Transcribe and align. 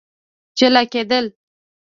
جلا 0.59 0.83
کېدل 0.91 1.25